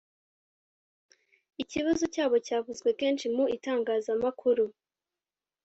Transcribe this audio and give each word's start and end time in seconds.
Ikibazo 1.61 2.03
cyabo 2.13 2.35
cyavuzwe 2.45 2.89
kenshi 2.99 3.25
mu 3.35 3.45
itangazamakuru 3.55 4.65